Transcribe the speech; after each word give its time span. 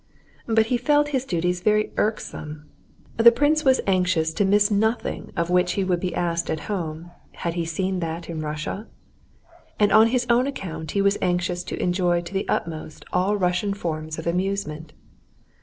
But 0.47 0.65
he 0.73 0.77
felt 0.77 1.09
his 1.09 1.25
duties 1.25 1.61
very 1.61 1.91
irksome. 1.95 2.67
The 3.17 3.31
prince 3.31 3.63
was 3.63 3.81
anxious 3.85 4.33
to 4.33 4.43
miss 4.45 4.71
nothing 4.71 5.31
of 5.37 5.51
which 5.51 5.73
he 5.73 5.83
would 5.83 5.99
be 5.99 6.15
asked 6.15 6.49
at 6.49 6.61
home, 6.61 7.11
had 7.33 7.53
he 7.53 7.65
seen 7.65 7.99
that 7.99 8.27
in 8.27 8.39
Russia? 8.41 8.87
And 9.79 9.91
on 9.91 10.07
his 10.07 10.25
own 10.27 10.47
account 10.47 10.89
he 10.93 11.03
was 11.03 11.19
anxious 11.21 11.63
to 11.65 11.79
enjoy 11.79 12.21
to 12.21 12.33
the 12.33 12.49
utmost 12.49 13.05
all 13.13 13.37
Russian 13.37 13.75
forms 13.75 14.17
of 14.17 14.25
amusement. 14.25 14.91